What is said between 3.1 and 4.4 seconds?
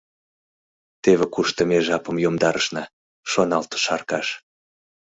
шоналтыш Аркаш.